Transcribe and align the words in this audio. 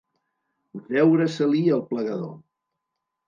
Veure-se-li 0.93 1.61
el 1.77 1.85
plegador. 1.91 2.31